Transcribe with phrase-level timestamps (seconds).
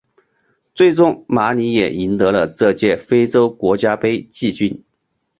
[0.73, 4.83] 最终马里也赢得了这届非洲国家杯季军。